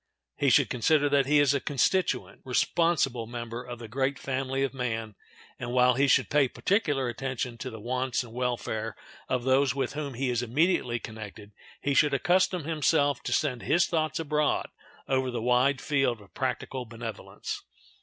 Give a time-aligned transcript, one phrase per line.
[0.35, 4.73] He should consider that he is a constituent, responsible member of the great family of
[4.73, 5.13] man,
[5.59, 8.95] and, while he should pay particular attention to the wants and welfare
[9.29, 13.85] of those with whom he is immediately connected, he should accustom himself to send his
[13.85, 14.69] thoughts abroad
[15.07, 17.61] over the wide field of practical benevolence.